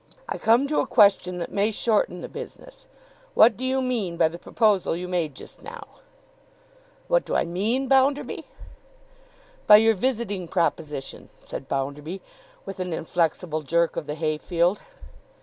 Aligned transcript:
I 0.27 0.39
come 0.39 0.65
to 0.67 0.79
a 0.79 0.87
question 0.87 1.37
that 1.37 1.51
may 1.51 1.69
shorten 1.69 2.21
the 2.21 2.27
business. 2.27 2.87
What 3.35 3.55
do 3.55 3.63
you 3.63 3.83
mean 3.83 4.17
by 4.17 4.29
the 4.29 4.39
proposal 4.39 4.95
you 4.95 5.07
made 5.07 5.35
just 5.35 5.61
now?' 5.61 5.87
'What 7.07 7.23
do 7.23 7.35
I 7.35 7.45
mean, 7.45 7.87
Bounderby?' 7.87 8.45
'By 9.67 9.77
your 9.77 9.93
visiting 9.93 10.47
proposition,' 10.47 11.29
said 11.43 11.67
Bounderby, 11.69 12.19
with 12.65 12.79
an 12.79 12.93
inflexible 12.93 13.61
jerk 13.61 13.95
of 13.95 14.07
the 14.07 14.15
hayfield. 14.15 14.79